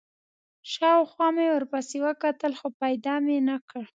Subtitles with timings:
[0.71, 3.83] شاوخوا مې ورپسې وکتل، خو پیدا مې نه کړ.